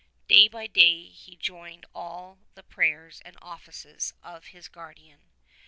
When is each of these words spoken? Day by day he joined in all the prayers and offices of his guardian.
Day 0.27 0.47
by 0.47 0.65
day 0.65 1.03
he 1.09 1.35
joined 1.35 1.83
in 1.83 1.89
all 1.93 2.39
the 2.55 2.63
prayers 2.63 3.21
and 3.23 3.37
offices 3.39 4.15
of 4.23 4.45
his 4.45 4.67
guardian. 4.67 5.29